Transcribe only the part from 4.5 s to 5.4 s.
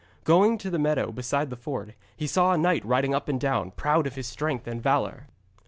and valour.